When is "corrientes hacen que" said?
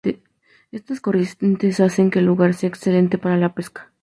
0.99-2.17